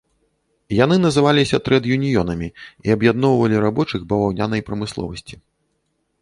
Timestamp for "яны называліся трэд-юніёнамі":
0.83-2.49